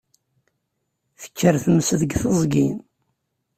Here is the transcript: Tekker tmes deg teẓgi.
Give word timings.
Tekker 1.21 1.55
tmes 1.63 1.89
deg 2.01 2.11
teẓgi. 2.23 2.67